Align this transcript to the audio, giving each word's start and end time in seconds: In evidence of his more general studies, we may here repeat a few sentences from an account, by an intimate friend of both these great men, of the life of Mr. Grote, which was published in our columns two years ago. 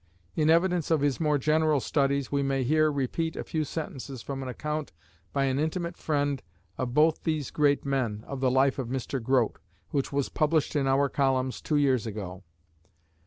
In 0.35 0.49
evidence 0.49 0.89
of 0.89 1.01
his 1.01 1.19
more 1.19 1.37
general 1.37 1.79
studies, 1.79 2.31
we 2.31 2.41
may 2.41 2.63
here 2.63 2.91
repeat 2.91 3.35
a 3.35 3.43
few 3.43 3.63
sentences 3.63 4.23
from 4.23 4.41
an 4.41 4.49
account, 4.49 4.91
by 5.31 5.43
an 5.45 5.59
intimate 5.59 5.95
friend 5.95 6.41
of 6.75 6.95
both 6.95 7.21
these 7.21 7.51
great 7.51 7.85
men, 7.85 8.23
of 8.25 8.39
the 8.39 8.49
life 8.49 8.79
of 8.79 8.87
Mr. 8.87 9.21
Grote, 9.21 9.59
which 9.91 10.11
was 10.11 10.27
published 10.29 10.75
in 10.75 10.87
our 10.87 11.07
columns 11.07 11.61
two 11.61 11.75
years 11.77 12.07
ago. 12.07 12.43